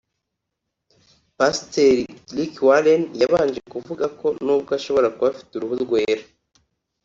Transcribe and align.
Pasiteri 1.37 2.03
Rick 2.35 2.55
Warren 2.67 3.03
yabanje 3.21 3.59
kuvuga 3.73 4.05
ko 4.19 4.27
nubwo 4.43 4.71
ashobora 4.77 5.11
kuba 5.15 5.27
afite 5.33 5.51
uruhu 5.55 5.75
rwera 5.85 6.23